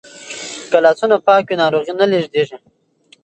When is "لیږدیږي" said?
2.11-2.57